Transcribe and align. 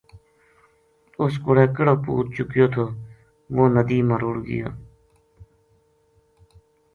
اُس 1.21 1.33
کوڑے 1.43 1.65
کِہڑو 1.75 1.95
پوت 2.03 2.27
چکیو 2.35 2.67
تھو 2.73 2.85
وہ 3.53 3.63
ندی 3.73 3.99
ما 4.07 4.15
رُڑھ 4.21 4.41
گیو 4.47 4.69